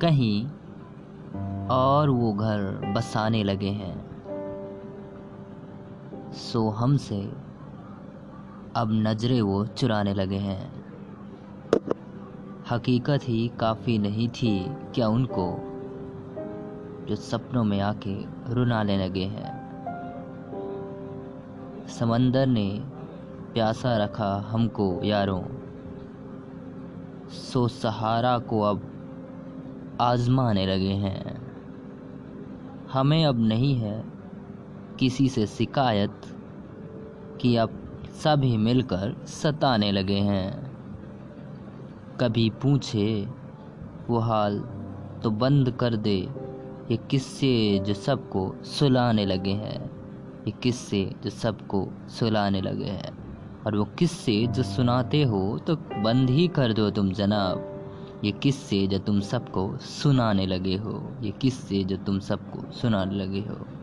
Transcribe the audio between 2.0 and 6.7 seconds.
वो घर बसाने लगे हैं, सो